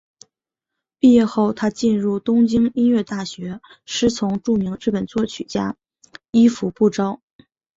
[0.97, 5.75] 毕业后她进入东京音乐大学师从著名日本作曲家
[6.31, 7.21] 伊福部昭。